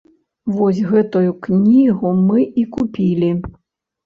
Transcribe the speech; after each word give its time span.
Вось 0.53 0.79
гэтую 0.93 1.29
кнігу 1.47 2.15
мы 2.27 2.39
і 2.63 2.65
купілі. 2.79 3.31